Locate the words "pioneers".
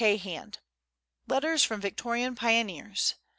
2.33-3.13